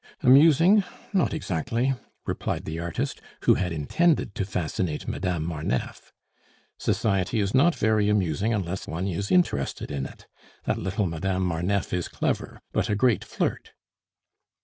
"Amusing? 0.23 0.83
not 1.13 1.31
exactly," 1.31 1.93
replied 2.25 2.65
the 2.65 2.79
artist, 2.79 3.21
who 3.41 3.53
had 3.53 3.71
intended 3.71 4.33
to 4.33 4.45
fascinate 4.45 5.07
Madame 5.07 5.45
Marneffe. 5.45 6.11
"Society 6.79 7.39
is 7.39 7.53
not 7.53 7.75
very 7.75 8.09
amusing 8.09 8.51
unless 8.51 8.87
one 8.87 9.05
is 9.05 9.29
interested 9.29 9.91
in 9.91 10.07
it. 10.07 10.25
That 10.63 10.79
little 10.79 11.05
Madame 11.05 11.43
Marneffe 11.45 11.93
is 11.93 12.07
clever, 12.07 12.59
but 12.71 12.89
a 12.89 12.95
great 12.95 13.23
flirt." 13.23 13.73